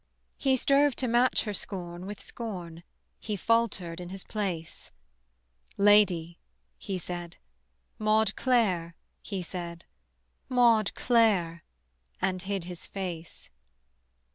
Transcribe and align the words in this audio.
He 0.39 0.55
strove 0.55 0.95
to 0.95 1.07
match 1.07 1.43
her 1.43 1.53
scorn 1.53 2.07
with 2.07 2.19
scorn, 2.19 2.81
He 3.19 3.35
faltered 3.35 3.99
in 4.01 4.09
his 4.09 4.23
place: 4.23 4.89
"Lady," 5.77 6.39
he 6.79 6.97
said, 6.97 7.37
"Maude 7.99 8.35
Clare," 8.35 8.95
he 9.21 9.43
said, 9.43 9.85
"Maude 10.49 10.95
Clare": 10.95 11.63
and 12.19 12.41
hid 12.41 12.63
his 12.63 12.87
face. 12.87 13.51